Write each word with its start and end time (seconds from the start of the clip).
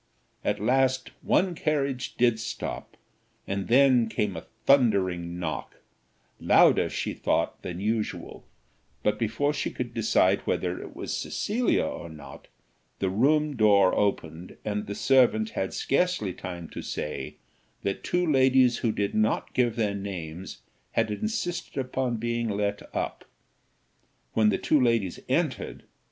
At 0.43 0.59
last 0.59 1.11
one 1.21 1.53
carriage 1.53 2.15
did 2.15 2.39
stop, 2.39 2.97
and 3.45 3.67
then 3.67 4.09
came 4.09 4.35
a 4.35 4.47
thundering 4.65 5.37
knock 5.37 5.75
louder, 6.39 6.89
she 6.89 7.13
thought, 7.13 7.61
than 7.61 7.79
usual; 7.79 8.43
but 9.03 9.19
before 9.19 9.53
she 9.53 9.69
could 9.69 9.93
decide 9.93 10.39
whether 10.47 10.81
it 10.81 10.95
was 10.95 11.15
Cecilia 11.15 11.85
or 11.85 12.09
not, 12.09 12.47
the 12.97 13.11
room 13.11 13.55
door 13.55 13.93
opened, 13.93 14.57
and 14.65 14.87
the 14.87 14.95
servant 14.95 15.51
had 15.51 15.71
scarcely 15.71 16.33
time 16.33 16.67
to 16.69 16.81
say, 16.81 17.35
that 17.83 18.03
two 18.03 18.25
ladies 18.25 18.77
who 18.79 18.91
did 18.91 19.13
not 19.13 19.53
give 19.53 19.75
their 19.75 19.93
names 19.93 20.63
had 20.93 21.11
insisted 21.11 21.77
upon 21.77 22.17
being 22.17 22.49
let 22.49 22.81
up 22.95 23.23
when 24.33 24.49
the 24.49 24.57
two 24.57 24.81
ladies 24.81 25.19
entered. 25.29 25.83